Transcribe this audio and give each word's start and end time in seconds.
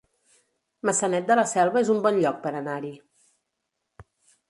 Maçanet 0.89 1.27
de 1.33 1.37
la 1.39 1.45
Selva 1.53 1.81
es 1.83 1.93
un 1.97 2.01
bon 2.07 2.19
lloc 2.25 2.43
per 2.49 2.57
anar-hi 2.65 2.95